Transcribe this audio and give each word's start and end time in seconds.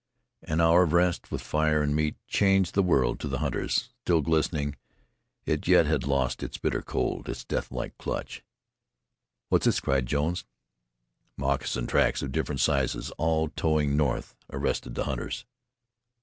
An 0.41 0.61
hour 0.61 0.81
of 0.81 0.93
rest, 0.93 1.29
with 1.29 1.43
fire 1.43 1.83
and 1.83 1.95
meat, 1.95 2.15
changed 2.27 2.73
the 2.73 2.81
world 2.81 3.19
to 3.19 3.27
the 3.27 3.37
hunters; 3.37 3.91
still 4.01 4.21
glistening, 4.23 4.75
it 5.45 5.67
yet 5.67 5.85
had 5.85 6.07
lost 6.07 6.41
its 6.41 6.57
bitter 6.57 6.81
cold 6.81 7.29
its 7.29 7.45
deathlike 7.45 7.95
clutch. 7.99 8.43
"What's 9.49 9.65
this?" 9.65 9.79
cried 9.79 10.07
Jones. 10.07 10.43
Moccasin 11.37 11.85
tracks 11.85 12.23
of 12.23 12.31
different 12.31 12.61
sizes, 12.61 13.11
all 13.19 13.49
toeing 13.49 13.95
north, 13.95 14.35
arrested 14.51 14.95
the 14.95 15.03
hunters. 15.03 15.45